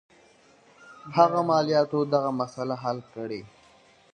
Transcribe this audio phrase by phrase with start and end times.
[1.17, 3.41] هغه مالیاتو دغه مسله حل کړي.